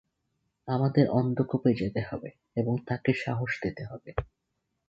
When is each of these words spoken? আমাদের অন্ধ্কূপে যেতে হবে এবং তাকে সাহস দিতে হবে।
আমাদের 0.67 1.05
অন্ধ্কূপে 1.11 1.71
যেতে 1.73 2.01
হবে 2.01 2.29
এবং 2.55 2.73
তাকে 2.87 3.11
সাহস 3.15 3.51
দিতে 3.63 3.83
হবে। 3.85 4.09